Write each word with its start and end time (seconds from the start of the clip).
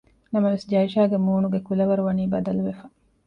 ނަމަވެސް 0.33 0.65
ޖައިޝާގެ 0.71 1.17
މޫނުގެ 1.25 1.59
ކުލަވަރު 1.67 2.01
ވަނީ 2.07 2.23
ބަދަލުވެފަ 2.33 2.85